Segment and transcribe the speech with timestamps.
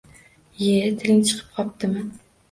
[0.67, 2.07] Iye, tiling chiqib qopdimi?